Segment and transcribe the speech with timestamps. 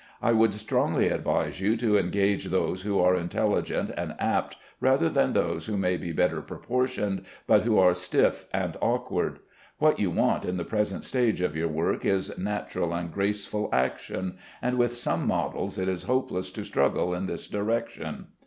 [0.19, 5.33] I would strongly advise you to engage those who are intelligent and apt, rather than
[5.33, 9.41] those who may be better proportioned, but who are stiff and awkward.
[9.77, 14.37] What you want in the present stage of your work is natural and graceful action,
[14.59, 18.29] and with some models it is hopeless to struggle in this direction.